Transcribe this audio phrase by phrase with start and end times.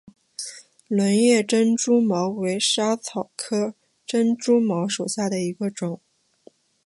[0.87, 6.01] 轮叶珍珠茅为莎草科珍珠茅属下的一个种。